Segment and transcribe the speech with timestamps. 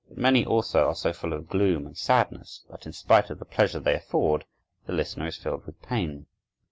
[0.09, 3.45] But many also are so full of gloom and sadness that, in spite of the
[3.45, 4.45] pleasure they afford,
[4.87, 6.25] the listener is filled with pain.